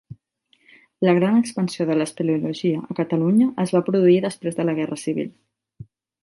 [1.07, 5.31] La gran expansió de l'espeleologia a Catalunya es va produir després de la Guerra Civil.